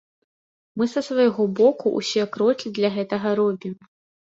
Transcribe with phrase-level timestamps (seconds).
[0.81, 3.81] Мы са свайго боку усе крокі для гэтага робім.